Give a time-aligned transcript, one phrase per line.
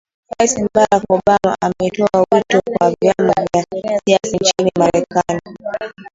[0.39, 5.57] rais barack obama ametoa wito kwa vyama vya siasa nchini marekani